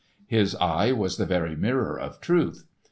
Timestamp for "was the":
0.93-1.27